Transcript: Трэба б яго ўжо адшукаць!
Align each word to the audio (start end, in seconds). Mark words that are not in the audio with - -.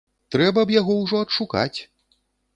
Трэба 0.35 0.63
б 0.69 0.75
яго 0.79 0.95
ўжо 1.03 1.21
адшукаць! 1.27 1.79